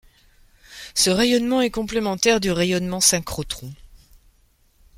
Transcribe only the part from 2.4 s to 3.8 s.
rayonnement synchrotron.